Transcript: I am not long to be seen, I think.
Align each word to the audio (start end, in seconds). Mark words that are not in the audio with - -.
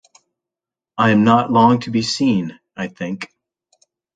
I 0.97 1.11
am 1.11 1.23
not 1.23 1.51
long 1.51 1.79
to 1.81 1.91
be 1.91 2.01
seen, 2.01 2.59
I 2.75 2.87
think. 2.87 3.27